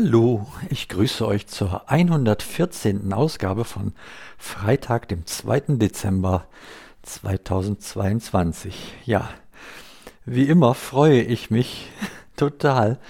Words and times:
Hallo, 0.00 0.46
ich 0.70 0.88
grüße 0.88 1.26
euch 1.26 1.48
zur 1.48 1.90
114. 1.90 3.12
Ausgabe 3.12 3.64
von 3.64 3.94
Freitag, 4.38 5.08
dem 5.08 5.26
2. 5.26 5.62
Dezember 5.70 6.46
2022. 7.02 8.94
Ja, 9.06 9.28
wie 10.24 10.44
immer 10.44 10.74
freue 10.74 11.20
ich 11.20 11.50
mich 11.50 11.90
total, 12.36 13.00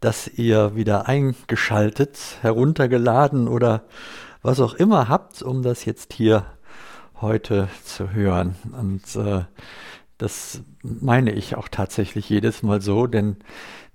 dass 0.00 0.26
ihr 0.26 0.74
wieder 0.74 1.06
eingeschaltet, 1.06 2.18
heruntergeladen 2.40 3.46
oder 3.46 3.84
was 4.42 4.58
auch 4.58 4.74
immer 4.74 5.08
habt, 5.08 5.42
um 5.42 5.62
das 5.62 5.84
jetzt 5.84 6.12
hier 6.12 6.44
heute 7.20 7.68
zu 7.84 8.10
hören. 8.10 8.56
Und 8.76 9.14
äh, 9.14 9.44
das 10.18 10.60
meine 10.82 11.30
ich 11.30 11.54
auch 11.54 11.68
tatsächlich 11.68 12.28
jedes 12.28 12.64
Mal 12.64 12.80
so, 12.80 13.06
denn 13.06 13.36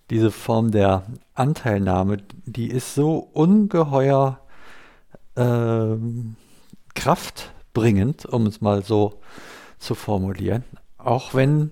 diese 0.09 0.31
Form 0.31 0.71
der 0.71 1.03
Anteilnahme, 1.33 2.17
die 2.45 2.69
ist 2.69 2.95
so 2.95 3.17
ungeheuer 3.33 4.39
äh, 5.35 5.95
kraftbringend, 6.95 8.25
um 8.25 8.47
es 8.47 8.61
mal 8.61 8.83
so 8.83 9.19
zu 9.79 9.95
formulieren. 9.95 10.63
Auch 10.97 11.33
wenn 11.33 11.71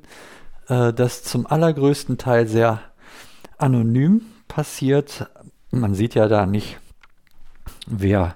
äh, 0.67 0.93
das 0.93 1.23
zum 1.23 1.47
allergrößten 1.47 2.17
Teil 2.17 2.47
sehr 2.47 2.81
anonym 3.57 4.21
passiert. 4.47 5.29
Man 5.71 5.95
sieht 5.95 6.15
ja 6.15 6.27
da 6.27 6.45
nicht, 6.45 6.77
wer 7.87 8.35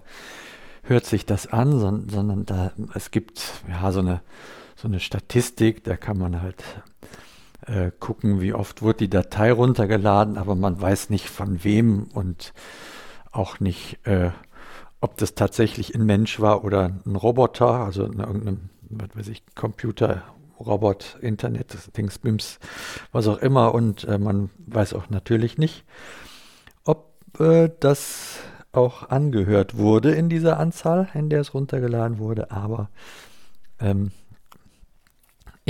hört 0.84 1.05
sich 1.05 1.25
das 1.25 1.47
an, 1.47 1.80
sondern, 1.80 2.09
sondern 2.09 2.45
da, 2.45 2.72
es 2.94 3.11
gibt 3.11 3.42
ja 3.67 3.92
so 3.92 4.00
eine, 4.00 4.22
so 4.75 4.88
eine 4.88 5.00
Statistik, 5.00 5.83
da 5.83 5.97
kann 5.97 6.17
man 6.17 6.42
halt 6.42 6.64
äh, 7.70 7.92
gucken, 8.00 8.42
wie 8.42 8.53
oft 8.53 8.81
wurde 8.81 9.00
die 9.00 9.09
Datei 9.09 9.52
runtergeladen, 9.52 10.38
aber 10.38 10.56
man 10.56 10.81
weiß 10.81 11.09
nicht 11.09 11.30
von 11.30 11.64
wem 11.64 12.08
und 12.14 12.53
auch 13.31 13.59
nicht, 13.59 14.00
äh, 14.06 14.31
ob 15.02 15.17
das 15.17 15.36
tatsächlich 15.36 15.95
ein 15.95 16.06
Mensch 16.06 16.39
war 16.39 16.64
oder 16.64 16.92
ein 17.06 17.16
Roboter, 17.16 17.72
also 17.72 18.03
irgendein, 18.03 18.70
was 18.89 19.09
weiß 19.16 19.28
ich, 19.30 19.44
Computer, 19.56 20.23
Robot, 20.59 21.17
Internet, 21.22 21.78
Dingsbims, 21.95 22.59
was 23.11 23.28
auch 23.28 23.38
immer. 23.38 23.73
Und 23.73 24.04
äh, 24.04 24.17
man 24.17 24.50
weiß 24.67 24.94
auch 24.94 25.09
natürlich 25.09 25.58
nicht, 25.58 25.86
ob 26.83 27.14
äh, 27.39 27.70
das 27.80 28.39
auch 28.72 29.09
angehört 29.09 29.78
wurde 29.78 30.11
in 30.11 30.30
dieser 30.30 30.59
Anzahl, 30.59 31.08
in 31.14 31.30
der 31.30 31.42
es 31.42 31.54
runtergeladen 31.54 32.17
wurde. 32.17 32.52
Aber 32.52 32.89
ähm, 33.80 34.11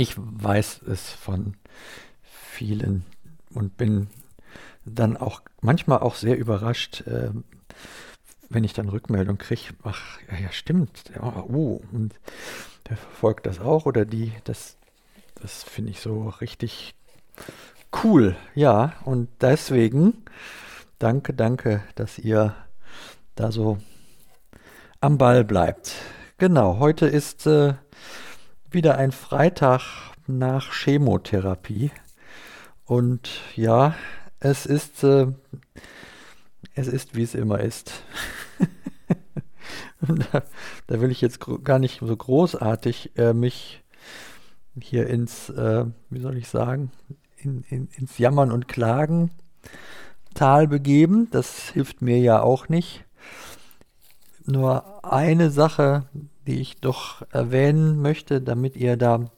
ich 0.00 0.14
weiß 0.16 0.80
es 0.88 1.10
von 1.10 1.54
vielen 2.22 3.04
und 3.52 3.76
bin 3.76 4.08
dann 4.86 5.18
auch 5.18 5.42
manchmal 5.60 5.98
auch 5.98 6.14
sehr 6.14 6.38
überrascht, 6.38 7.02
äh, 7.02 7.30
wenn 8.48 8.64
ich 8.64 8.72
dann 8.72 8.88
Rückmeldung 8.88 9.36
kriege, 9.36 9.74
ach 9.82 10.18
ja, 10.30 10.38
ja 10.38 10.52
stimmt, 10.52 11.10
ja, 11.14 11.44
oh, 11.48 11.82
und 11.92 12.14
der 12.88 12.96
verfolgt 12.96 13.44
das 13.44 13.60
auch 13.60 13.84
oder 13.84 14.06
die, 14.06 14.32
das, 14.44 14.78
das 15.34 15.62
finde 15.62 15.90
ich 15.90 16.00
so 16.00 16.30
richtig 16.40 16.94
cool, 18.02 18.36
ja, 18.54 18.94
und 19.04 19.28
deswegen 19.42 20.24
danke, 20.98 21.34
danke, 21.34 21.84
dass 21.94 22.18
ihr 22.18 22.54
da 23.34 23.52
so 23.52 23.78
am 25.00 25.18
Ball 25.18 25.44
bleibt. 25.44 25.94
Genau, 26.38 26.78
heute 26.78 27.06
ist 27.06 27.46
äh, 27.46 27.74
wieder 28.70 28.96
ein 28.96 29.12
Freitag 29.12 29.80
nach 30.26 30.72
Chemotherapie. 30.72 31.90
Und 32.84 33.30
ja, 33.56 33.94
es 34.38 34.66
ist, 34.66 35.04
äh, 35.04 35.26
es 36.74 36.88
ist, 36.88 37.14
wie 37.14 37.22
es 37.22 37.34
immer 37.34 37.60
ist. 37.60 38.02
da, 40.00 40.42
da, 40.86 41.00
will 41.00 41.10
ich 41.10 41.20
jetzt 41.20 41.40
gar 41.64 41.78
nicht 41.78 42.00
so 42.00 42.16
großartig 42.16 43.16
äh, 43.16 43.32
mich 43.32 43.82
hier 44.80 45.06
ins, 45.08 45.50
äh, 45.50 45.86
wie 46.10 46.20
soll 46.20 46.36
ich 46.36 46.48
sagen, 46.48 46.90
in, 47.36 47.64
in, 47.68 47.88
ins 47.96 48.18
Jammern 48.18 48.52
und 48.52 48.68
Klagen 48.68 49.30
Tal 50.34 50.68
begeben. 50.68 51.28
Das 51.32 51.70
hilft 51.70 52.02
mir 52.02 52.18
ja 52.18 52.40
auch 52.40 52.68
nicht. 52.68 53.04
Nur 54.50 55.04
eine 55.04 55.50
Sache, 55.50 56.06
die 56.46 56.60
ich 56.60 56.80
doch 56.80 57.22
erwähnen 57.30 58.02
möchte, 58.02 58.40
damit 58.40 58.76
ihr 58.76 58.96
da 58.96 59.30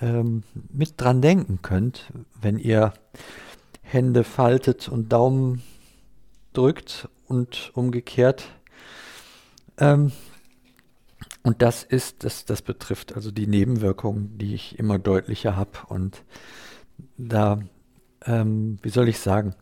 ähm, 0.00 0.42
mit 0.72 1.00
dran 1.00 1.20
denken 1.20 1.60
könnt, 1.60 2.10
wenn 2.40 2.58
ihr 2.58 2.94
Hände 3.82 4.24
faltet 4.24 4.88
und 4.88 5.12
Daumen 5.12 5.62
drückt 6.54 7.08
und 7.26 7.72
umgekehrt. 7.74 8.48
Ähm, 9.76 10.12
und 11.42 11.60
das 11.60 11.84
ist, 11.84 12.24
das, 12.24 12.44
das 12.46 12.62
betrifft 12.62 13.14
also 13.14 13.30
die 13.30 13.46
Nebenwirkungen, 13.46 14.38
die 14.38 14.54
ich 14.54 14.78
immer 14.78 14.98
deutlicher 14.98 15.56
habe. 15.56 15.78
Und 15.88 16.24
da, 17.18 17.60
ähm, 18.24 18.78
wie 18.82 18.90
soll 18.90 19.08
ich 19.08 19.18
sagen, 19.18 19.54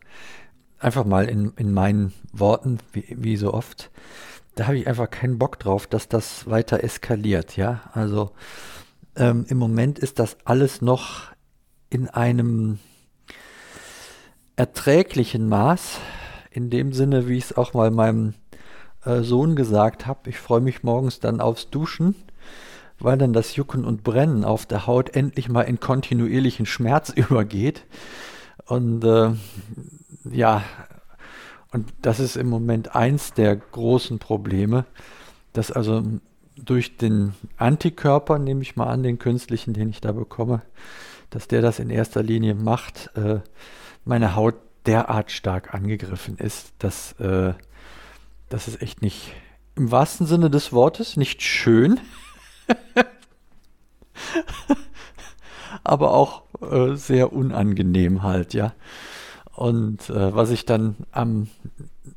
einfach 0.79 1.05
mal 1.05 1.29
in, 1.29 1.53
in 1.57 1.73
meinen 1.73 2.13
Worten, 2.31 2.79
wie, 2.93 3.05
wie 3.09 3.37
so 3.37 3.53
oft, 3.53 3.91
da 4.55 4.67
habe 4.67 4.77
ich 4.77 4.87
einfach 4.87 5.09
keinen 5.09 5.37
Bock 5.37 5.59
drauf, 5.59 5.87
dass 5.87 6.07
das 6.07 6.49
weiter 6.49 6.83
eskaliert, 6.83 7.55
ja. 7.57 7.81
Also 7.93 8.31
ähm, 9.19 9.45
Im 9.49 9.57
Moment 9.57 9.99
ist 9.99 10.17
das 10.17 10.37
alles 10.45 10.81
noch 10.81 11.23
in 11.89 12.07
einem 12.07 12.79
erträglichen 14.55 15.49
Maß, 15.49 15.99
in 16.51 16.69
dem 16.69 16.93
Sinne, 16.93 17.27
wie 17.27 17.37
ich 17.37 17.45
es 17.45 17.57
auch 17.57 17.73
mal 17.73 17.91
meinem 17.91 18.33
äh, 19.03 19.21
Sohn 19.21 19.57
gesagt 19.57 20.05
habe. 20.05 20.29
Ich 20.29 20.37
freue 20.37 20.61
mich 20.61 20.83
morgens 20.83 21.19
dann 21.19 21.41
aufs 21.41 21.69
Duschen, 21.69 22.15
weil 22.97 23.17
dann 23.17 23.33
das 23.33 23.57
Jucken 23.57 23.83
und 23.83 24.03
Brennen 24.03 24.45
auf 24.45 24.65
der 24.65 24.87
Haut 24.87 25.15
endlich 25.15 25.49
mal 25.49 25.63
in 25.63 25.81
kontinuierlichen 25.81 26.65
Schmerz 26.65 27.09
übergeht. 27.15 27.85
Und 28.67 29.03
äh, 29.03 29.31
ja, 30.31 30.63
und 31.71 31.93
das 32.01 32.19
ist 32.19 32.35
im 32.35 32.47
Moment 32.49 32.95
eins 32.95 33.33
der 33.33 33.55
großen 33.55 34.19
Probleme, 34.19 34.85
dass 35.53 35.71
also 35.71 36.03
durch 36.55 36.97
den 36.97 37.33
Antikörper, 37.57 38.39
nehme 38.39 38.61
ich 38.61 38.75
mal 38.75 38.87
an, 38.87 39.03
den 39.03 39.19
künstlichen, 39.19 39.73
den 39.73 39.89
ich 39.89 40.01
da 40.01 40.11
bekomme, 40.11 40.61
dass 41.29 41.47
der 41.47 41.61
das 41.61 41.79
in 41.79 41.89
erster 41.89 42.23
Linie 42.23 42.55
macht, 42.55 43.11
äh, 43.15 43.39
meine 44.03 44.35
Haut 44.35 44.55
derart 44.85 45.31
stark 45.31 45.73
angegriffen 45.73 46.37
ist, 46.37 46.73
dass 46.79 47.13
äh, 47.13 47.53
das 48.49 48.67
ist 48.67 48.81
echt 48.81 49.01
nicht, 49.01 49.33
im 49.75 49.91
wahrsten 49.91 50.25
Sinne 50.25 50.49
des 50.49 50.73
Wortes, 50.73 51.15
nicht 51.15 51.41
schön, 51.43 51.99
aber 55.83 56.13
auch 56.13 56.43
äh, 56.61 56.95
sehr 56.95 57.31
unangenehm 57.31 58.23
halt, 58.23 58.53
ja. 58.53 58.73
Und 59.59 60.09
äh, 60.09 60.33
was 60.33 60.51
ich 60.51 60.63
dann 60.63 60.95
am 61.11 61.49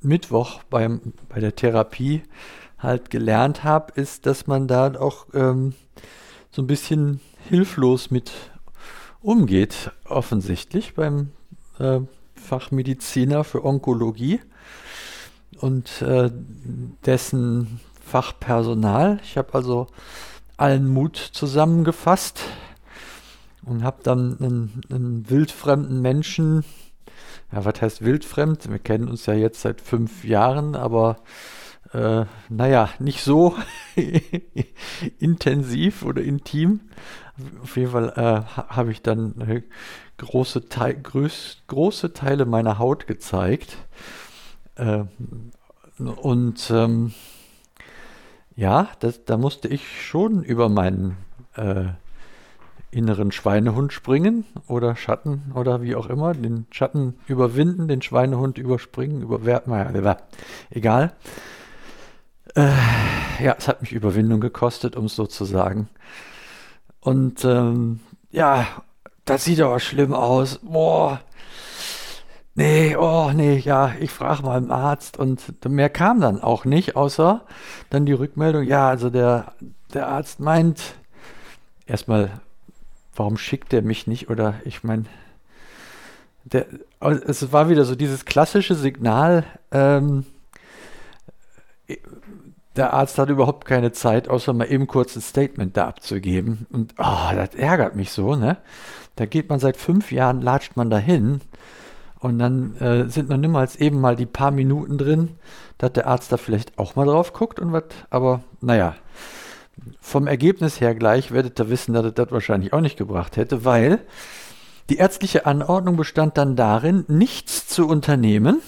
Mittwoch 0.01 0.63
beim, 0.71 1.01
bei 1.29 1.41
der 1.41 1.57
Therapie 1.57 2.23
halt 2.79 3.11
gelernt 3.11 3.65
habe, 3.65 4.01
ist, 4.01 4.27
dass 4.27 4.47
man 4.47 4.69
da 4.69 4.95
auch 4.95 5.27
ähm, 5.35 5.75
so 6.53 6.63
ein 6.63 6.69
bisschen 6.69 7.19
hilflos 7.49 8.13
mit 8.13 8.31
umgeht, 9.23 9.91
offensichtlich 10.05 10.95
beim 10.95 11.33
äh, 11.81 11.99
Fachmediziner 12.37 13.43
für 13.43 13.65
Onkologie 13.65 14.39
und 15.59 16.01
äh, 16.01 16.31
dessen 17.05 17.81
Fachpersonal. 18.07 19.19
Ich 19.25 19.37
habe 19.37 19.53
also 19.55 19.89
allen 20.59 20.87
Mut 20.87 21.17
zusammengefasst 21.17 22.39
und 23.65 23.83
habe 23.83 23.99
dann 24.05 24.39
einen, 24.39 24.81
einen 24.91 25.29
wildfremden 25.29 26.01
Menschen, 26.01 26.65
ja, 27.53 27.65
was 27.65 27.81
heißt 27.81 28.05
wildfremd? 28.05 28.71
Wir 28.71 28.79
kennen 28.79 29.09
uns 29.09 29.27
ja 29.27 29.35
jetzt 29.35 29.61
seit 29.61 29.81
fünf 29.81 30.25
Jahren, 30.25 30.75
aber 30.75 31.19
äh, 31.93 32.25
naja, 32.49 32.89
nicht 32.99 33.23
so 33.23 33.55
intensiv 35.19 36.05
oder 36.05 36.23
intim. 36.23 36.81
Auf 37.63 37.77
jeden 37.77 37.93
Fall 37.93 38.13
äh, 38.17 38.43
habe 38.57 38.93
ich 38.93 39.03
dann 39.03 39.41
äh, 39.41 39.63
große, 40.19 40.69
Te 40.69 40.95
größ, 40.95 41.63
große 41.67 42.13
Teile 42.13 42.47
meiner 42.47 42.79
Haut 42.79 43.07
gezeigt. 43.07 43.77
Äh, 44.77 45.05
und 45.99 46.71
ähm, 46.71 47.13
ja, 48.55 48.89
das, 49.01 49.25
da 49.25 49.37
musste 49.37 49.69
ich 49.69 50.03
schon 50.03 50.43
über 50.43 50.69
meinen 50.69 51.17
äh, 51.55 51.85
inneren 52.93 53.33
Schweinehund 53.33 53.93
springen 53.93 54.45
oder 54.69 54.95
Schatten 54.95 55.53
oder 55.55 55.83
wie 55.83 55.97
auch 55.97 56.07
immer, 56.07 56.35
den 56.35 56.67
Schatten 56.71 57.15
überwinden, 57.27 57.89
den 57.89 58.03
Schweinehund 58.03 58.59
überspringen, 58.59 59.23
überwerten, 59.23 60.17
egal. 60.71 61.13
Äh, 62.55 62.71
ja, 63.43 63.57
es 63.59 63.67
hat 63.67 63.81
mich 63.81 63.93
Überwindung 63.93 64.41
gekostet, 64.41 64.95
um 64.95 65.07
es 65.07 65.17
so 65.17 65.27
zu 65.27 65.45
sagen. 65.47 65.89
Und 67.01 67.45
ähm, 67.45 68.01
ja, 68.31 68.67
das 69.25 69.45
sieht 69.45 69.61
aber 69.61 69.81
schlimm 69.81 70.13
aus. 70.13 70.61
Boah. 70.63 71.21
nee, 72.55 72.95
oh 72.97 73.31
nee, 73.35 73.57
ja, 73.57 73.95
ich 73.99 74.11
frage 74.11 74.43
mal 74.43 74.59
im 74.59 74.71
Arzt 74.71 75.19
und 75.19 75.41
mehr 75.67 75.89
kam 75.89 76.21
dann 76.21 76.43
auch 76.43 76.67
nicht, 76.67 76.95
außer 76.95 77.47
dann 77.89 78.05
die 78.05 78.13
Rückmeldung, 78.13 78.65
ja, 78.65 78.89
also 78.89 79.09
der, 79.09 79.55
der 79.95 80.09
Arzt 80.09 80.41
meint, 80.41 80.95
erstmal, 81.87 82.41
warum 83.15 83.37
schickt 83.37 83.73
er 83.73 83.83
mich 83.83 84.07
nicht 84.07 84.31
oder 84.31 84.55
ich 84.65 84.85
meine, 84.85 85.05
der, 86.45 86.67
es 87.27 87.53
war 87.53 87.69
wieder 87.69 87.85
so 87.85 87.95
dieses 87.95 88.25
klassische 88.25 88.75
Signal, 88.75 89.45
ähm, 89.71 90.25
der 92.77 92.95
Arzt 92.95 93.19
hat 93.19 93.29
überhaupt 93.29 93.67
keine 93.67 93.93
Zeit, 93.93 94.29
außer 94.29 94.53
mal 94.53 94.71
eben 94.71 94.87
kurz 94.87 95.15
ein 95.15 95.21
Statement 95.21 95.77
da 95.77 95.89
abzugeben. 95.89 96.67
Und 96.71 96.95
oh, 96.99 97.35
das 97.35 97.55
ärgert 97.55 97.97
mich 97.97 98.11
so, 98.11 98.35
ne? 98.35 98.57
Da 99.17 99.27
geht 99.27 99.51
man 99.51 99.61
seit 99.61 99.77
fünf 99.77 100.11
Jahren, 100.11 100.41
latscht 100.41 100.77
man 100.77 100.89
dahin 100.89 101.43
und 102.19 102.39
dann 102.39 102.77
äh, 102.77 103.09
sind 103.11 103.29
noch 103.29 103.37
niemals 103.37 103.77
eben 103.77 104.01
mal 104.01 104.17
die 104.17 104.27
paar 104.27 104.53
Minuten 104.53 104.97
drin, 104.97 105.37
dass 105.77 105.93
der 105.93 106.07
Arzt 106.07 106.33
da 106.33 106.39
vielleicht 106.39 106.79
auch 106.79 106.97
mal 106.97 107.05
drauf 107.05 107.35
guckt 107.35 107.61
und 107.61 107.73
was. 107.73 107.85
Aber 108.09 108.43
naja, 108.63 108.95
vom 110.01 110.27
Ergebnis 110.27 110.81
her 110.81 110.95
gleich 110.95 111.33
werdet 111.33 111.59
ihr 111.61 111.71
wissen, 111.71 111.93
dass 111.95 112.05
er 112.05 112.13
das 112.13 112.31
wahrscheinlich 112.31 112.73
auch 112.73 112.81
nicht 112.81 112.97
gebracht 112.97 113.37
hätte, 113.37 113.65
weil 113.65 114.01
die 114.91 114.97
ärztliche 114.97 115.47
Anordnung 115.47 115.97
bestand 115.97 116.37
dann 116.37 116.57
darin, 116.57 117.05
nichts 117.09 117.67
zu 117.67 117.87
unternehmen. 117.87 118.61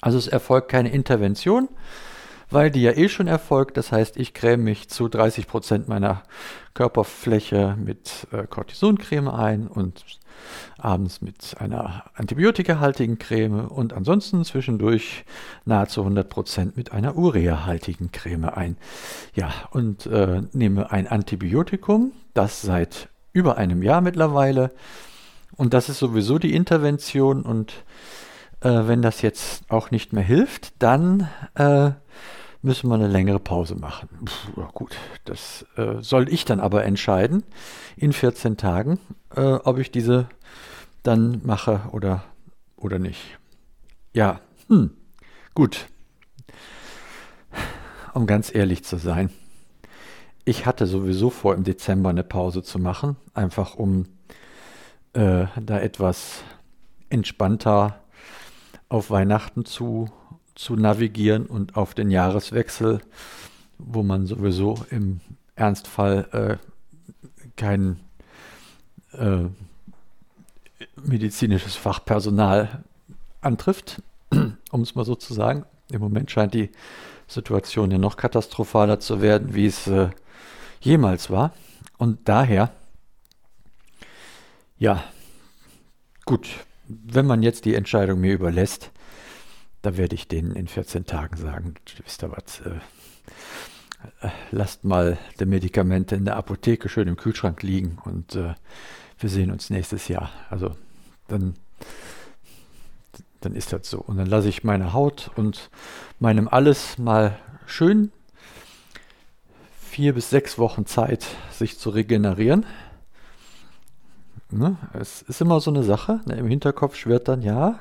Also 0.00 0.18
es 0.18 0.28
erfolgt 0.28 0.68
keine 0.68 0.90
Intervention, 0.90 1.68
weil 2.50 2.70
die 2.70 2.82
ja 2.82 2.92
eh 2.92 3.08
schon 3.08 3.26
erfolgt. 3.26 3.76
Das 3.76 3.92
heißt, 3.92 4.16
ich 4.16 4.34
creme 4.34 4.64
mich 4.64 4.88
zu 4.88 5.08
30 5.08 5.46
Prozent 5.46 5.88
meiner 5.88 6.22
Körperfläche 6.74 7.76
mit 7.82 8.26
äh, 8.32 8.46
Cortisoncreme 8.46 9.28
ein 9.28 9.66
und 9.66 10.04
abends 10.78 11.22
mit 11.22 11.56
einer 11.58 12.04
antibiotikahaltigen 12.14 13.18
Creme 13.18 13.66
und 13.66 13.94
ansonsten 13.94 14.44
zwischendurch 14.44 15.24
nahezu 15.64 16.02
100 16.02 16.28
Prozent 16.28 16.76
mit 16.76 16.92
einer 16.92 17.16
ureahaltigen 17.16 18.12
Creme 18.12 18.44
ein. 18.44 18.76
Ja, 19.34 19.52
und 19.70 20.06
äh, 20.06 20.42
nehme 20.52 20.92
ein 20.92 21.08
Antibiotikum, 21.08 22.12
das 22.34 22.62
seit 22.62 23.08
über 23.32 23.56
einem 23.56 23.82
Jahr 23.82 24.00
mittlerweile. 24.00 24.70
Und 25.56 25.74
das 25.74 25.88
ist 25.88 25.98
sowieso 25.98 26.38
die 26.38 26.54
Intervention. 26.54 27.42
Und 27.42 27.72
äh, 28.60 28.86
wenn 28.86 29.02
das 29.02 29.22
jetzt 29.22 29.70
auch 29.70 29.90
nicht 29.90 30.12
mehr 30.12 30.24
hilft, 30.24 30.80
dann 30.82 31.28
äh, 31.54 31.90
müssen 32.62 32.88
wir 32.88 32.94
eine 32.94 33.08
längere 33.08 33.38
Pause 33.38 33.76
machen. 33.76 34.08
Puh, 34.24 34.66
gut, 34.72 34.96
das 35.24 35.64
äh, 35.76 36.00
soll 36.00 36.32
ich 36.32 36.44
dann 36.44 36.60
aber 36.60 36.84
entscheiden 36.84 37.44
in 37.96 38.12
14 38.12 38.56
Tagen, 38.56 38.98
äh, 39.34 39.40
ob 39.40 39.78
ich 39.78 39.90
diese 39.90 40.28
dann 41.02 41.40
mache 41.44 41.82
oder, 41.92 42.24
oder 42.76 42.98
nicht. 42.98 43.38
Ja, 44.12 44.40
hm, 44.68 44.90
gut. 45.54 45.86
Um 48.14 48.26
ganz 48.26 48.52
ehrlich 48.54 48.82
zu 48.82 48.96
sein, 48.96 49.30
ich 50.44 50.64
hatte 50.64 50.86
sowieso 50.86 51.30
vor, 51.30 51.54
im 51.54 51.64
Dezember 51.64 52.08
eine 52.08 52.24
Pause 52.24 52.62
zu 52.62 52.78
machen, 52.78 53.16
einfach 53.34 53.74
um 53.74 54.06
äh, 55.12 55.46
da 55.60 55.78
etwas 55.80 56.42
entspannter 57.10 58.00
auf 58.88 59.10
Weihnachten 59.10 59.64
zu, 59.64 60.10
zu 60.54 60.76
navigieren 60.76 61.46
und 61.46 61.76
auf 61.76 61.94
den 61.94 62.10
Jahreswechsel, 62.10 63.00
wo 63.78 64.02
man 64.02 64.26
sowieso 64.26 64.84
im 64.90 65.20
Ernstfall 65.54 66.58
äh, 66.60 67.50
kein 67.56 68.00
äh, 69.12 69.46
medizinisches 70.96 71.76
Fachpersonal 71.76 72.84
antrifft, 73.40 74.02
um 74.70 74.82
es 74.82 74.94
mal 74.94 75.04
so 75.04 75.14
zu 75.14 75.34
sagen. 75.34 75.64
Im 75.90 76.00
Moment 76.00 76.30
scheint 76.30 76.54
die 76.54 76.70
Situation 77.26 77.90
ja 77.90 77.98
noch 77.98 78.16
katastrophaler 78.16 79.00
zu 79.00 79.20
werden, 79.20 79.54
wie 79.54 79.66
es 79.66 79.86
äh, 79.86 80.10
jemals 80.80 81.30
war. 81.30 81.52
Und 81.98 82.28
daher, 82.28 82.72
ja, 84.78 85.02
gut, 86.24 86.48
wenn 86.88 87.26
man 87.26 87.42
jetzt 87.42 87.64
die 87.64 87.74
Entscheidung 87.74 88.20
mir 88.20 88.34
überlässt, 88.34 88.90
da 89.82 89.96
werde 89.96 90.14
ich 90.14 90.28
denen 90.28 90.52
in 90.52 90.68
14 90.68 91.06
Tagen 91.06 91.36
sagen, 91.36 91.74
wisst 92.04 92.22
ihr 92.22 92.32
was, 92.32 92.60
äh, 92.60 94.28
lasst 94.50 94.84
mal 94.84 95.18
die 95.38 95.46
Medikamente 95.46 96.16
in 96.16 96.24
der 96.24 96.36
Apotheke 96.36 96.88
schön 96.88 97.08
im 97.08 97.16
Kühlschrank 97.16 97.62
liegen 97.62 97.98
und 98.04 98.34
äh, 98.34 98.54
wir 99.18 99.30
sehen 99.30 99.50
uns 99.50 99.70
nächstes 99.70 100.08
Jahr. 100.08 100.30
Also 100.50 100.72
dann, 101.28 101.54
dann 103.40 103.54
ist 103.54 103.72
das 103.72 103.88
so. 103.88 103.98
Und 103.98 104.18
dann 104.18 104.26
lasse 104.26 104.48
ich 104.48 104.64
meine 104.64 104.92
Haut 104.92 105.30
und 105.36 105.70
meinem 106.20 106.48
alles 106.48 106.98
mal 106.98 107.38
schön 107.66 108.12
vier 109.80 110.12
bis 110.12 110.30
sechs 110.30 110.58
Wochen 110.58 110.84
Zeit, 110.84 111.26
sich 111.50 111.78
zu 111.78 111.90
regenerieren. 111.90 112.66
Ne? 114.50 114.76
Es 114.92 115.22
ist 115.22 115.40
immer 115.40 115.60
so 115.60 115.70
eine 115.70 115.82
Sache. 115.82 116.20
Ne? 116.26 116.36
Im 116.36 116.46
Hinterkopf 116.46 116.96
schwirrt 116.96 117.28
dann 117.28 117.42
ja. 117.42 117.80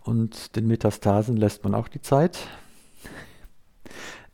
Und 0.00 0.56
den 0.56 0.66
Metastasen 0.66 1.36
lässt 1.36 1.64
man 1.64 1.74
auch 1.74 1.88
die 1.88 2.00
Zeit. 2.00 2.38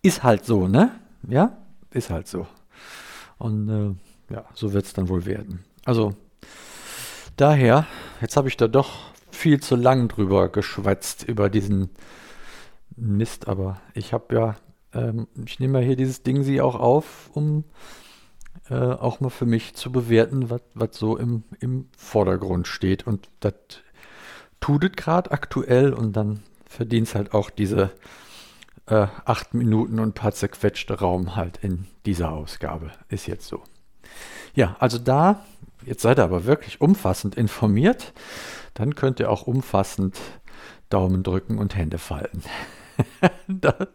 Ist 0.02 0.22
halt 0.22 0.44
so, 0.44 0.66
ne? 0.66 0.92
Ja, 1.28 1.58
ist 1.90 2.10
halt 2.10 2.26
so. 2.26 2.46
Und 3.38 3.69
äh, 3.69 4.34
ja, 4.34 4.44
so 4.54 4.72
wird 4.72 4.87
es 4.87 4.92
dann 4.92 5.08
wohl 5.08 5.26
werden. 5.26 5.64
Also 5.84 6.14
daher, 7.37 7.87
jetzt 8.20 8.37
habe 8.37 8.48
ich 8.48 8.56
da 8.56 8.69
doch 8.69 9.12
viel 9.31 9.60
zu 9.60 9.76
lang 9.76 10.08
drüber 10.08 10.48
geschwätzt, 10.48 11.25
über 11.25 11.48
diesen 11.48 11.90
Mist, 12.96 13.48
aber 13.48 13.81
ich 13.94 14.12
habe 14.12 14.34
ja 14.34 14.56
ähm, 14.94 15.26
ich 15.44 15.60
nehme 15.60 15.75
mal 15.75 15.82
hier 15.82 15.96
dieses 15.96 16.22
Ding 16.22 16.42
sie 16.42 16.60
auch 16.60 16.75
auf, 16.75 17.31
um 17.34 17.64
äh, 18.69 18.75
auch 18.75 19.20
mal 19.20 19.31
für 19.31 19.47
mich 19.47 19.75
zu 19.75 19.91
bewerten, 19.93 20.50
was 20.75 20.97
so 20.97 21.17
im, 21.17 21.44
im 21.61 21.88
Vordergrund 21.97 22.67
steht. 22.67 23.06
Und 23.06 23.29
das 23.41 23.55
tut 24.61 24.85
es 24.85 24.93
gerade 24.93 25.31
aktuell 25.31 25.93
und 25.93 26.12
dann 26.14 26.43
verdient 26.67 27.08
es 27.08 27.14
halt 27.14 27.35
auch 27.35 27.50
diese 27.50 27.91
äh, 28.87 29.07
acht 29.25 29.54
Minuten 29.54 29.99
und 29.99 30.11
ein 30.11 30.12
paar 30.12 30.33
zerquetschte 30.33 30.99
Raum 30.99 31.37
halt 31.37 31.59
in 31.62 31.87
dieser 32.07 32.33
Ausgabe. 32.33 32.92
Ist 33.09 33.26
jetzt 33.26 33.47
so. 33.47 33.62
Ja, 34.54 34.76
also 34.78 34.99
da, 34.99 35.45
jetzt 35.85 36.02
seid 36.02 36.19
ihr 36.19 36.25
aber 36.25 36.45
wirklich 36.45 36.80
umfassend 36.80 37.37
informiert, 37.37 38.12
dann 38.75 38.95
könnt 38.95 39.21
ihr 39.21 39.30
auch 39.30 39.47
umfassend 39.47 40.19
Daumen 40.90 41.23
drücken 41.23 41.59
und 41.59 41.76
Hände 41.76 41.99
falten. 41.99 42.42
das 43.49 43.88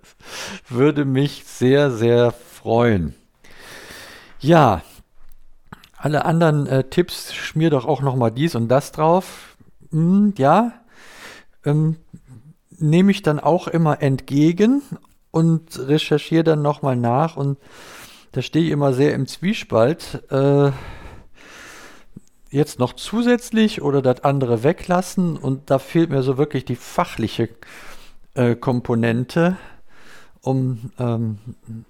würde 0.70 1.06
mich 1.06 1.44
sehr, 1.46 1.92
sehr 1.92 2.32
freuen. 2.32 3.16
Ja, 4.46 4.84
alle 5.98 6.24
anderen 6.24 6.68
äh, 6.68 6.84
Tipps 6.84 7.34
schmier 7.34 7.72
doch 7.72 7.86
auch 7.86 8.04
noch 8.04 8.16
mal 8.16 8.30
dies 8.30 8.54
und 8.54 8.68
das 8.68 8.92
drauf. 8.92 9.58
Hm, 9.90 10.36
ja, 10.38 10.72
ähm, 11.66 11.96
nehme 12.78 13.10
ich 13.10 13.24
dann 13.24 13.40
auch 13.40 13.68
immer 13.68 14.04
entgegen 14.04 14.84
und 15.32 15.80
recherchiere 15.80 16.44
dann 16.44 16.62
noch 16.62 16.84
mal 16.84 16.96
nach 16.96 17.38
und 17.38 17.58
da 18.34 18.44
stehe 18.44 18.66
ich 18.66 18.72
immer 18.72 18.94
sehr 18.94 19.16
im 19.16 19.26
Zwiespalt. 19.26 20.22
Äh, 20.30 20.72
jetzt 22.52 22.78
noch 22.78 22.94
zusätzlich 22.94 23.82
oder 23.82 24.04
das 24.04 24.24
andere 24.24 24.62
weglassen 24.62 25.38
und 25.38 25.72
da 25.72 25.80
fehlt 25.80 26.12
mir 26.12 26.22
so 26.22 26.38
wirklich 26.38 26.66
die 26.66 26.76
fachliche 26.76 27.50
äh, 28.36 28.56
Komponente, 28.56 29.58
um, 30.42 30.92
ähm, 31.00 31.40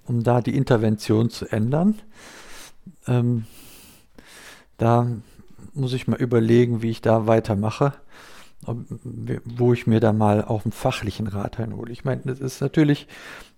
um 0.06 0.22
da 0.22 0.40
die 0.40 0.56
Intervention 0.56 1.28
zu 1.28 1.44
ändern. 1.52 2.00
Ähm, 3.06 3.44
da 4.78 5.06
muss 5.74 5.92
ich 5.92 6.08
mal 6.08 6.20
überlegen, 6.20 6.82
wie 6.82 6.90
ich 6.90 7.02
da 7.02 7.26
weitermache, 7.26 7.92
ob, 8.64 8.78
wo 9.44 9.72
ich 9.72 9.86
mir 9.86 10.00
da 10.00 10.12
mal 10.12 10.44
auch 10.44 10.64
einen 10.64 10.72
fachlichen 10.72 11.26
Rat 11.26 11.60
einhole. 11.60 11.92
Ich 11.92 12.04
meine, 12.04 12.22
das 12.24 12.40
ist 12.40 12.60
natürlich, 12.60 13.06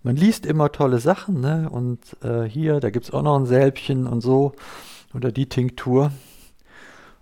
man 0.02 0.16
liest 0.16 0.46
immer 0.46 0.72
tolle 0.72 0.98
Sachen, 0.98 1.40
ne? 1.40 1.68
Und 1.70 2.16
äh, 2.22 2.44
hier, 2.44 2.80
da 2.80 2.90
gibt 2.90 3.06
es 3.06 3.12
auch 3.12 3.22
noch 3.22 3.38
ein 3.38 3.46
Sälbchen 3.46 4.06
und 4.06 4.20
so, 4.20 4.52
oder 5.14 5.32
die 5.32 5.48
Tinktur. 5.48 6.12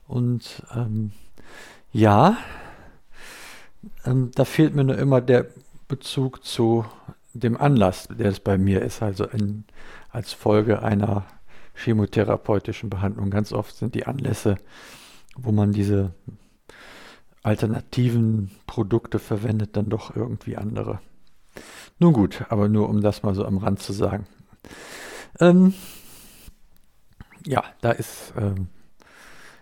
Und 0.08 0.62
ähm, 0.74 1.12
ja, 1.92 2.36
ähm, 4.04 4.30
da 4.34 4.44
fehlt 4.44 4.74
mir 4.74 4.84
nur 4.84 4.98
immer 4.98 5.20
der 5.20 5.46
Bezug 5.88 6.44
zu 6.44 6.84
dem 7.34 7.56
Anlass, 7.56 8.08
der 8.08 8.30
es 8.30 8.40
bei 8.40 8.58
mir 8.58 8.82
ist, 8.82 9.02
also 9.02 9.24
in, 9.24 9.64
als 10.10 10.32
Folge 10.32 10.82
einer 10.82 11.24
chemotherapeutischen 11.76 12.90
Behandlung. 12.90 13.30
Ganz 13.30 13.52
oft 13.52 13.76
sind 13.76 13.94
die 13.94 14.06
Anlässe, 14.06 14.56
wo 15.36 15.52
man 15.52 15.72
diese 15.72 16.12
alternativen 17.42 18.50
Produkte 18.66 19.18
verwendet, 19.18 19.76
dann 19.76 19.88
doch 19.88 20.16
irgendwie 20.16 20.56
andere. 20.56 21.00
Nun 21.98 22.12
gut, 22.12 22.44
aber 22.48 22.68
nur 22.68 22.88
um 22.88 23.00
das 23.00 23.22
mal 23.22 23.34
so 23.34 23.44
am 23.44 23.58
Rand 23.58 23.80
zu 23.80 23.92
sagen. 23.92 24.26
Ähm, 25.38 25.74
ja, 27.46 27.62
da 27.80 27.92
ist, 27.92 28.34
ähm, 28.36 28.68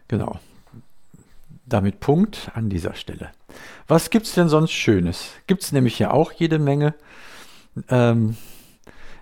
genau, 0.09 0.41
damit 1.67 2.01
Punkt 2.01 2.51
an 2.55 2.71
dieser 2.71 2.95
Stelle. 2.95 3.31
Was 3.87 4.11
gibt 4.11 4.27
es 4.27 4.35
denn 4.35 4.49
sonst 4.49 4.73
Schönes? 4.73 5.31
Gibt 5.47 5.63
es 5.63 5.73
nämlich 5.73 5.99
ja 5.99 6.11
auch 6.11 6.33
jede 6.33 6.59
Menge. 6.59 6.95
Ähm, 7.89 8.37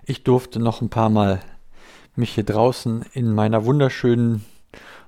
ich 0.05 0.23
durfte 0.23 0.59
noch 0.59 0.81
ein 0.81 0.89
paar 0.89 1.09
Mal 1.09 1.41
mich 2.15 2.35
hier 2.35 2.43
draußen 2.43 3.05
in 3.13 3.33
meiner 3.33 3.65
wunderschönen 3.65 4.45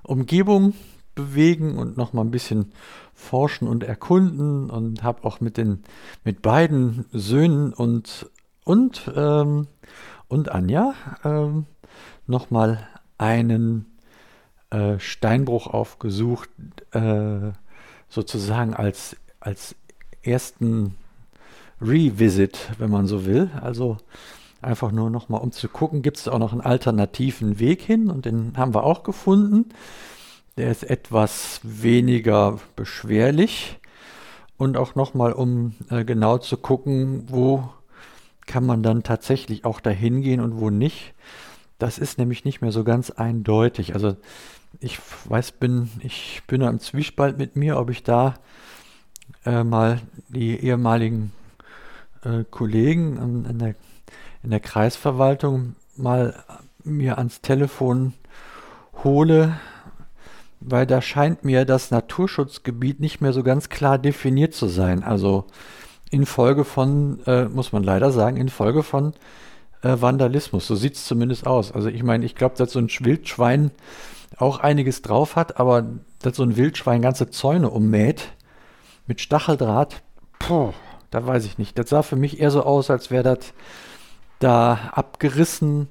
Umgebung 0.02 0.74
bewegen 1.14 1.78
und 1.78 1.96
noch 1.96 2.12
mal 2.12 2.22
ein 2.22 2.30
bisschen 2.30 2.72
forschen 3.14 3.66
und 3.66 3.82
erkunden 3.82 4.70
und 4.70 5.02
habe 5.02 5.24
auch 5.24 5.40
mit 5.40 5.56
den 5.56 5.82
mit 6.24 6.42
beiden 6.42 7.06
Söhnen 7.12 7.72
und 7.72 8.30
und 8.64 9.10
ähm, 9.16 9.66
und 10.28 10.50
Anja 10.50 10.94
ähm, 11.24 11.66
noch 12.26 12.50
mal 12.50 12.86
einen 13.18 13.86
äh, 14.70 14.98
Steinbruch 14.98 15.68
aufgesucht, 15.68 16.50
äh, 16.92 17.52
sozusagen 18.08 18.74
als 18.74 19.16
als 19.40 19.74
ersten 20.22 20.96
Revisit, 21.80 22.70
wenn 22.78 22.90
man 22.90 23.06
so 23.06 23.24
will. 23.26 23.50
Also 23.60 23.98
einfach 24.66 24.92
nur 24.92 25.10
noch 25.10 25.28
mal 25.28 25.38
um 25.38 25.52
zu 25.52 25.68
gucken, 25.68 26.02
gibt 26.02 26.18
es 26.18 26.28
auch 26.28 26.38
noch 26.38 26.52
einen 26.52 26.60
alternativen 26.60 27.58
Weg 27.58 27.80
hin 27.80 28.10
und 28.10 28.24
den 28.24 28.52
haben 28.56 28.74
wir 28.74 28.84
auch 28.84 29.02
gefunden. 29.02 29.70
Der 30.56 30.70
ist 30.70 30.82
etwas 30.82 31.60
weniger 31.62 32.58
beschwerlich 32.76 33.78
und 34.58 34.76
auch 34.76 34.94
nochmal, 34.94 35.32
um 35.32 35.74
äh, 35.90 36.04
genau 36.04 36.38
zu 36.38 36.56
gucken, 36.56 37.24
wo 37.28 37.68
kann 38.46 38.64
man 38.64 38.82
dann 38.82 39.02
tatsächlich 39.02 39.64
auch 39.64 39.80
dahin 39.80 40.22
gehen 40.22 40.40
und 40.40 40.58
wo 40.60 40.70
nicht. 40.70 41.14
Das 41.78 41.98
ist 41.98 42.18
nämlich 42.18 42.44
nicht 42.44 42.62
mehr 42.62 42.72
so 42.72 42.84
ganz 42.84 43.10
eindeutig. 43.10 43.94
Also 43.94 44.16
ich 44.80 44.98
weiß, 45.28 45.52
bin, 45.52 45.90
ich 46.00 46.42
bin 46.46 46.60
da 46.60 46.70
im 46.70 46.80
Zwiespalt 46.80 47.38
mit 47.38 47.56
mir, 47.56 47.78
ob 47.78 47.90
ich 47.90 48.02
da 48.02 48.34
äh, 49.44 49.64
mal 49.64 50.00
die 50.28 50.56
ehemaligen 50.56 51.32
äh, 52.24 52.44
Kollegen 52.50 53.16
in, 53.18 53.44
in, 53.44 53.58
der, 53.58 53.74
in 54.46 54.50
der 54.50 54.60
Kreisverwaltung 54.60 55.76
mal 55.96 56.42
mir 56.82 57.18
ans 57.18 57.42
Telefon 57.42 58.14
hole 59.04 59.56
weil 60.60 60.86
da 60.86 61.00
scheint 61.00 61.44
mir 61.44 61.64
das 61.64 61.90
Naturschutzgebiet 61.90 63.00
nicht 63.00 63.20
mehr 63.20 63.32
so 63.32 63.42
ganz 63.42 63.68
klar 63.68 63.98
definiert 63.98 64.54
zu 64.54 64.66
sein. 64.66 65.04
Also 65.04 65.44
infolge 66.10 66.64
von, 66.64 67.20
äh, 67.26 67.44
muss 67.44 67.72
man 67.72 67.82
leider 67.84 68.10
sagen, 68.10 68.36
infolge 68.36 68.82
von 68.82 69.12
äh, 69.82 69.96
Vandalismus. 70.00 70.66
So 70.66 70.74
sieht 70.74 70.94
es 70.94 71.04
zumindest 71.06 71.46
aus. 71.46 71.72
Also 71.72 71.88
ich 71.88 72.02
meine, 72.02 72.24
ich 72.24 72.34
glaube, 72.34 72.56
dass 72.56 72.72
so 72.72 72.78
ein 72.78 72.88
Wildschwein 72.88 73.70
auch 74.38 74.58
einiges 74.58 75.02
drauf 75.02 75.36
hat, 75.36 75.60
aber 75.60 75.86
dass 76.20 76.36
so 76.36 76.42
ein 76.42 76.56
Wildschwein 76.56 77.02
ganze 77.02 77.30
Zäune 77.30 77.70
ummäht 77.70 78.32
mit 79.06 79.20
Stacheldraht, 79.20 80.02
puh, 80.38 80.72
da 81.10 81.24
weiß 81.24 81.44
ich 81.44 81.58
nicht. 81.58 81.78
Das 81.78 81.90
sah 81.90 82.02
für 82.02 82.16
mich 82.16 82.40
eher 82.40 82.50
so 82.50 82.62
aus, 82.62 82.90
als 82.90 83.10
wäre 83.10 83.22
das 83.22 83.52
da 84.38 84.90
abgerissen 84.92 85.88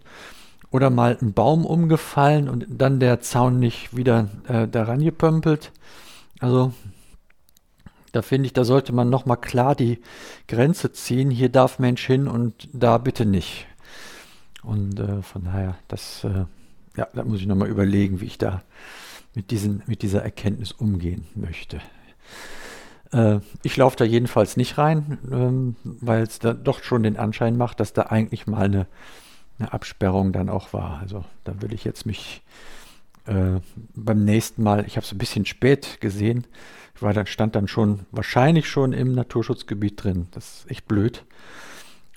oder 0.72 0.90
mal 0.90 1.18
ein 1.22 1.34
Baum 1.34 1.66
umgefallen 1.66 2.50
und 2.50 2.66
dann 2.70 3.00
der 3.00 3.22
Zaun 3.22 3.60
nicht 3.60 3.96
wieder 3.96 4.30
äh, 4.48 4.68
daran 4.68 5.02
gepömpelt. 5.02 5.72
Also 6.40 6.74
da 8.12 8.22
finde 8.22 8.48
ich, 8.48 8.54
da 8.54 8.64
sollte 8.64 8.94
man 8.94 9.10
nochmal 9.10 9.38
klar 9.38 9.76
die 9.76 10.00
Grenze 10.48 10.92
ziehen. 10.92 11.32
Hier 11.32 11.50
darf 11.50 11.80
Mensch 11.80 12.06
hin 12.06 12.28
und 12.28 12.70
da 12.74 12.98
bitte 12.98 13.26
nicht. 13.26 13.68
Und 14.64 15.00
äh, 15.00 15.22
von 15.22 15.44
daher, 15.44 15.78
das, 15.88 16.24
äh, 16.24 16.46
ja, 16.98 17.08
da 17.14 17.24
muss 17.24 17.40
ich 17.40 17.48
nochmal 17.48 17.70
überlegen, 17.70 18.22
wie 18.22 18.26
ich 18.26 18.38
da 18.38 18.64
mit, 19.34 19.52
diesen, 19.52 19.84
mit 19.86 20.02
dieser 20.02 20.24
Erkenntnis 20.24 20.72
umgehen 20.72 21.26
möchte. 21.36 21.82
Äh, 23.12 23.40
ich 23.64 23.78
laufe 23.78 23.98
da 23.98 24.06
jedenfalls 24.06 24.58
nicht 24.58 24.78
rein, 24.78 25.18
ähm, 25.32 25.76
weil 25.84 26.24
es 26.24 26.40
da 26.40 26.54
doch 26.54 26.84
schon 26.84 27.04
den 27.04 27.18
Anschein 27.18 27.58
macht, 27.58 27.80
dass 27.80 27.94
da 27.94 28.04
eigentlich 28.04 28.48
mal 28.48 28.66
eine 28.66 28.88
eine 29.60 29.74
Absperrung 29.74 30.32
dann 30.32 30.50
auch 30.50 30.74
war. 30.74 31.00
Also 31.00 31.24
da 31.44 31.62
will 31.62 31.74
ich 31.74 31.84
jetzt 31.84 32.06
mich 32.06 32.42
äh, 33.26 33.60
beim 33.96 34.26
nächsten 34.26 34.64
Mal, 34.64 34.86
ich 34.86 34.98
habe 34.98 35.06
es 35.06 35.12
ein 35.12 35.18
bisschen 35.18 35.46
spät 35.46 36.00
gesehen, 36.02 36.46
ich 36.96 37.02
dann, 37.02 37.28
stand 37.28 37.56
dann 37.56 37.68
schon 37.68 38.06
wahrscheinlich 38.12 38.70
schon 38.70 38.94
im 38.94 39.14
Naturschutzgebiet 39.14 40.04
drin. 40.04 40.28
Das 40.32 40.60
ist 40.60 40.72
echt 40.72 40.88
blöd. 40.88 41.26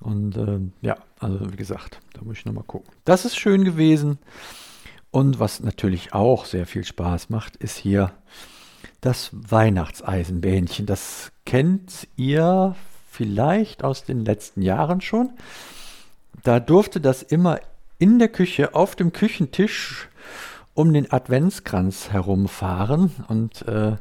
Und 0.00 0.36
äh, 0.36 0.60
ja, 0.82 0.96
also 1.18 1.52
wie 1.52 1.56
gesagt, 1.56 2.00
da 2.12 2.22
muss 2.22 2.38
ich 2.38 2.44
nochmal 2.44 2.64
gucken. 2.64 2.92
Das 3.04 3.24
ist 3.24 3.36
schön 3.36 3.64
gewesen. 3.64 4.18
Und 5.10 5.40
was 5.40 5.60
natürlich 5.60 6.12
auch 6.12 6.44
sehr 6.44 6.66
viel 6.66 6.84
Spaß 6.84 7.30
macht, 7.30 7.56
ist 7.56 7.76
hier 7.76 8.12
das 9.00 9.30
Weihnachtseisenbähnchen. 9.32 10.86
Das 10.86 11.32
kennt 11.44 12.08
ihr 12.16 12.74
vielleicht 13.10 13.84
aus 13.84 14.04
den 14.04 14.24
letzten 14.24 14.62
Jahren 14.62 15.00
schon 15.00 15.30
da 16.44 16.60
durfte 16.60 17.00
das 17.00 17.22
immer 17.22 17.60
in 17.98 18.18
der 18.18 18.28
Küche 18.28 18.74
auf 18.74 18.96
dem 18.96 19.12
Küchentisch 19.12 20.08
um 20.74 20.92
den 20.92 21.10
Adventskranz 21.10 22.10
herumfahren 22.10 23.10
und 23.28 23.66
äh, 23.66 23.96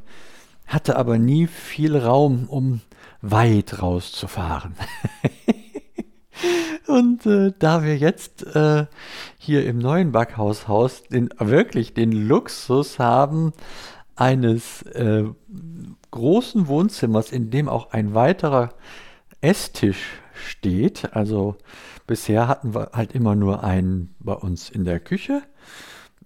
hatte 0.67 0.95
aber 0.97 1.17
nie 1.17 1.47
viel 1.47 1.97
Raum, 1.97 2.45
um 2.47 2.81
weit 3.21 3.81
rauszufahren. 3.81 4.75
und 6.87 7.25
äh, 7.25 7.53
da 7.57 7.83
wir 7.83 7.97
jetzt 7.97 8.43
äh, 8.55 8.85
hier 9.39 9.65
im 9.65 9.79
neuen 9.79 10.11
Backhaushaus 10.11 11.03
den, 11.03 11.29
wirklich 11.39 11.95
den 11.95 12.11
Luxus 12.11 12.99
haben 12.99 13.53
eines 14.19 14.81
äh, 14.83 15.23
großen 16.11 16.67
Wohnzimmers, 16.67 17.31
in 17.31 17.49
dem 17.49 17.69
auch 17.69 17.91
ein 17.91 18.13
weiterer 18.13 18.73
Esstisch 19.41 20.19
steht, 20.33 21.13
also 21.13 21.57
Bisher 22.07 22.47
hatten 22.47 22.73
wir 22.73 22.91
halt 22.93 23.11
immer 23.11 23.35
nur 23.35 23.65
einen 23.65 24.15
bei 24.19 24.33
uns 24.33 24.69
in 24.69 24.85
der 24.85 25.01
Küche 25.01 25.43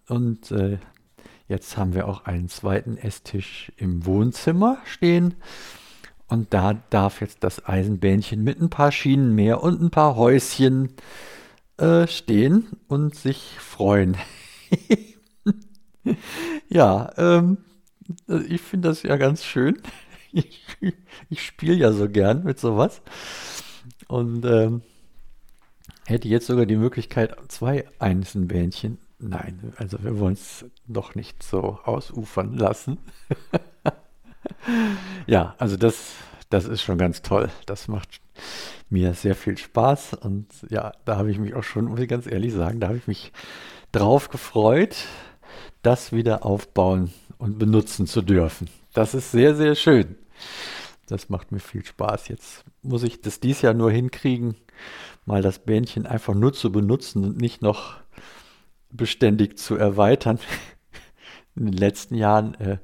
und 0.07 0.51
äh, 0.51 0.77
jetzt 1.47 1.75
haben 1.75 1.95
wir 1.95 2.07
auch 2.07 2.25
einen 2.25 2.49
zweiten 2.49 2.97
Esstisch 2.97 3.71
im 3.77 4.05
Wohnzimmer 4.05 4.77
stehen. 4.85 5.33
Und 6.27 6.53
da 6.53 6.75
darf 6.91 7.19
jetzt 7.19 7.43
das 7.43 7.65
Eisenbähnchen 7.65 8.43
mit 8.43 8.61
ein 8.61 8.69
paar 8.69 8.91
Schienen 8.91 9.33
mehr 9.33 9.63
und 9.63 9.81
ein 9.81 9.89
paar 9.89 10.15
Häuschen 10.15 10.93
äh, 11.77 12.07
stehen 12.07 12.67
und 12.87 13.15
sich 13.15 13.57
freuen. 13.59 14.15
ja, 16.69 17.11
ähm, 17.17 17.57
ich 18.47 18.61
finde 18.61 18.89
das 18.89 19.03
ja 19.03 19.17
ganz 19.17 19.43
schön. 19.43 19.81
Ich, 20.33 20.65
ich 21.29 21.45
spiele 21.45 21.73
ja 21.73 21.91
so 21.91 22.07
gern 22.07 22.45
mit 22.45 22.57
sowas. 22.57 23.01
Und 24.07 24.45
ähm, 24.45 24.81
hätte 26.05 26.29
jetzt 26.29 26.47
sogar 26.47 26.65
die 26.65 26.77
Möglichkeit, 26.77 27.35
zwei 27.49 27.85
Einzelbähnchen. 27.99 28.97
Nein, 29.19 29.73
also 29.75 30.01
wir 30.03 30.17
wollen 30.19 30.33
es 30.33 30.65
doch 30.87 31.15
nicht 31.15 31.43
so 31.43 31.79
ausufern 31.83 32.57
lassen. 32.57 32.97
ja, 35.27 35.53
also 35.57 35.77
das, 35.77 36.13
das 36.49 36.65
ist 36.65 36.81
schon 36.81 36.97
ganz 36.97 37.21
toll. 37.21 37.49
Das 37.65 37.87
macht 37.87 38.21
mir 38.89 39.13
sehr 39.13 39.35
viel 39.35 39.57
Spaß 39.57 40.15
und 40.15 40.47
ja, 40.69 40.91
da 41.05 41.17
habe 41.17 41.29
ich 41.29 41.39
mich 41.39 41.53
auch 41.53 41.63
schon, 41.63 41.85
muss 41.85 41.99
ich 41.99 42.09
ganz 42.09 42.25
ehrlich 42.25 42.53
sagen, 42.53 42.79
da 42.79 42.87
habe 42.87 42.97
ich 42.97 43.07
mich 43.07 43.31
drauf 43.91 44.29
gefreut, 44.29 44.95
das 45.81 46.11
wieder 46.11 46.45
aufbauen 46.45 47.13
und 47.41 47.57
benutzen 47.57 48.05
zu 48.05 48.21
dürfen. 48.21 48.69
Das 48.93 49.15
ist 49.15 49.31
sehr, 49.31 49.55
sehr 49.55 49.73
schön. 49.73 50.15
Das 51.07 51.29
macht 51.29 51.51
mir 51.51 51.59
viel 51.59 51.83
Spaß. 51.83 52.27
Jetzt 52.27 52.63
muss 52.83 53.01
ich 53.01 53.19
das 53.19 53.39
dies 53.39 53.63
Jahr 53.63 53.73
nur 53.73 53.91
hinkriegen, 53.91 54.55
mal 55.25 55.41
das 55.41 55.57
Bähnchen 55.57 56.05
einfach 56.05 56.35
nur 56.35 56.53
zu 56.53 56.71
benutzen 56.71 57.25
und 57.25 57.37
nicht 57.37 57.63
noch 57.63 57.95
beständig 58.91 59.57
zu 59.57 59.75
erweitern. 59.75 60.39
In 61.55 61.65
den 61.65 61.73
letzten 61.73 62.13
Jahren 62.13 62.53
äh, 62.55 62.77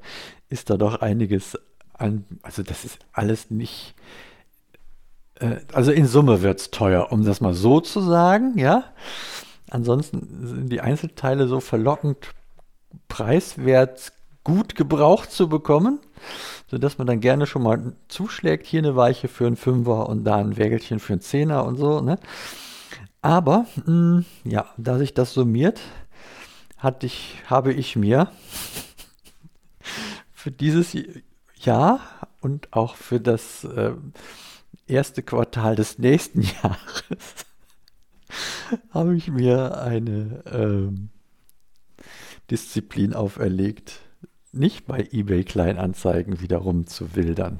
ist 0.49 0.71
da 0.71 0.77
doch 0.77 1.01
einiges 1.01 1.57
an, 1.93 2.25
also 2.41 2.63
das 2.63 2.83
ist 2.83 2.97
alles 3.13 3.51
nicht, 3.51 3.93
äh, 5.35 5.57
also 5.71 5.91
in 5.91 6.05
Summe 6.05 6.41
wird 6.41 6.59
es 6.59 6.71
teuer, 6.71 7.11
um 7.11 7.23
das 7.23 7.41
mal 7.41 7.53
so 7.53 7.79
zu 7.79 8.01
sagen, 8.01 8.57
ja. 8.57 8.83
Ansonsten 9.69 10.47
sind 10.47 10.69
die 10.69 10.81
Einzelteile 10.81 11.47
so 11.47 11.59
verlockend 11.59 12.33
preiswert 13.07 14.13
gut 14.48 14.75
gebraucht 14.75 15.30
zu 15.30 15.50
bekommen, 15.50 16.00
sodass 16.72 16.98
man 16.98 17.06
dann 17.06 17.20
gerne 17.20 17.46
schon 17.48 17.63
mal 17.63 17.94
zuschlägt, 18.08 18.66
hier 18.66 18.80
eine 18.80 18.96
Weiche 18.96 19.27
für 19.27 19.46
einen 19.46 19.58
Fünfer 19.58 20.08
und 20.08 20.24
da 20.24 20.38
ein 20.38 20.56
Wägelchen 20.56 21.00
für 21.00 21.13
einen 21.13 21.22
Zehner 21.22 21.66
und 21.66 21.75
so. 21.75 22.00
Ne? 22.00 22.18
Aber 23.22 23.66
mh, 23.86 23.92
mm, 23.92 24.25
ja, 24.46 24.66
da 24.77 24.98
sich 24.98 25.13
das 25.13 25.34
summiert, 25.34 25.82
hatte 26.77 27.08
ich, 27.08 27.42
habe 27.48 27.74
ich 27.74 27.98
mir 27.98 28.32
für 30.32 30.51
dieses 30.51 30.96
Jahr 31.60 32.00
und 32.39 32.72
auch 32.72 32.96
für 32.96 33.20
das 33.20 33.66
äh, 33.66 33.96
erste 34.88 35.24
Quartal 35.24 35.75
des 35.75 36.00
nächsten 36.00 36.42
Jahres 36.63 37.46
habe 38.92 39.18
ich 39.18 39.30
mir 39.30 39.77
eine 39.82 40.42
ähm, 40.50 41.10
Disziplin 42.50 43.13
auferlegt, 43.13 44.06
nicht 44.51 44.86
bei 44.86 45.08
eBay 45.12 45.44
Kleinanzeigen 45.44 46.42
wieder 46.42 46.58
rumzuwildern. 46.58 47.60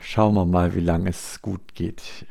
Schauen 0.00 0.34
wir 0.34 0.44
mal, 0.44 0.74
wie 0.74 0.80
lange 0.80 1.10
es 1.10 1.40
gut 1.40 1.74
geht. 1.74 2.26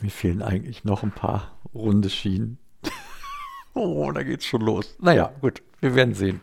Mir 0.00 0.10
fehlen 0.10 0.42
eigentlich 0.42 0.84
noch 0.84 1.02
ein 1.02 1.12
paar 1.12 1.58
runde 1.74 2.10
Schienen. 2.10 2.58
oh, 3.74 4.10
da 4.12 4.22
geht's 4.22 4.46
schon 4.46 4.62
los. 4.62 4.96
Naja, 5.00 5.32
gut, 5.40 5.62
wir 5.80 5.94
werden 5.94 6.14
sehen, 6.14 6.40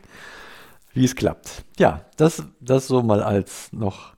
wie 0.94 1.05
es 1.05 1.15
klappt. 1.15 1.63
Ja, 1.77 2.05
das, 2.17 2.44
das 2.60 2.88
so 2.88 3.03
mal 3.03 3.22
als 3.22 3.72
noch 3.74 4.15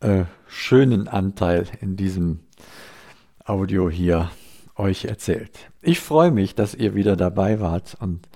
äh, 0.00 0.24
schönen 0.46 1.08
Anteil 1.08 1.66
in 1.80 1.96
diesem 1.96 2.40
Audio 3.44 3.90
hier 3.90 4.30
euch 4.76 5.04
erzählt. 5.04 5.70
Ich 5.80 6.00
freue 6.00 6.30
mich, 6.30 6.54
dass 6.54 6.74
ihr 6.74 6.94
wieder 6.94 7.16
dabei 7.16 7.60
wart 7.60 7.96
und 8.00 8.28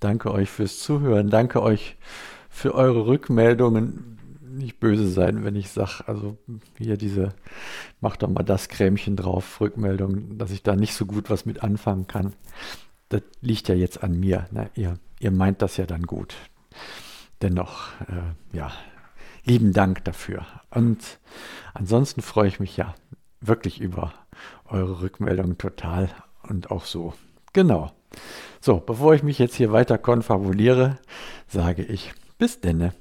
danke 0.00 0.32
euch 0.32 0.50
fürs 0.50 0.78
Zuhören. 0.80 1.30
Danke 1.30 1.62
euch 1.62 1.96
für 2.48 2.74
eure 2.74 3.06
Rückmeldungen. 3.06 4.18
Nicht 4.42 4.80
böse 4.80 5.08
sein, 5.08 5.44
wenn 5.44 5.54
ich 5.54 5.70
sage, 5.70 6.04
also 6.06 6.36
hier 6.76 6.96
diese, 6.96 7.34
macht 8.00 8.22
doch 8.22 8.28
mal 8.28 8.42
das 8.42 8.68
Krämchen 8.68 9.14
drauf, 9.14 9.60
Rückmeldung, 9.60 10.36
dass 10.38 10.50
ich 10.50 10.62
da 10.62 10.74
nicht 10.74 10.94
so 10.94 11.06
gut 11.06 11.30
was 11.30 11.46
mit 11.46 11.62
anfangen 11.62 12.08
kann. 12.08 12.32
Das 13.08 13.22
liegt 13.40 13.68
ja 13.68 13.74
jetzt 13.74 14.02
an 14.02 14.18
mir. 14.18 14.48
Ne? 14.50 14.70
Ihr, 14.74 14.98
ihr 15.20 15.30
meint 15.30 15.62
das 15.62 15.76
ja 15.76 15.86
dann 15.86 16.02
gut. 16.02 16.34
Dennoch, 17.40 17.92
äh, 18.08 18.56
ja, 18.56 18.72
lieben 19.44 19.72
Dank 19.72 20.04
dafür. 20.04 20.44
Und 20.70 21.20
ansonsten 21.74 22.20
freue 22.20 22.48
ich 22.48 22.58
mich 22.58 22.76
ja 22.76 22.94
wirklich 23.40 23.80
über 23.80 24.12
eure 24.64 25.00
Rückmeldungen 25.00 25.58
total 25.58 26.10
und 26.42 26.70
auch 26.70 26.84
so. 26.84 27.14
Genau. 27.52 27.92
So, 28.60 28.78
bevor 28.78 29.14
ich 29.14 29.22
mich 29.22 29.38
jetzt 29.38 29.54
hier 29.54 29.72
weiter 29.72 29.98
konfabuliere, 29.98 30.98
sage 31.46 31.82
ich 31.82 32.12
bis 32.38 32.60
denne. 32.60 32.92